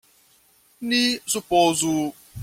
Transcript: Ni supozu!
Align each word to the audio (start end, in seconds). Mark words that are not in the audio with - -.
Ni 0.87 1.03
supozu! 1.33 1.95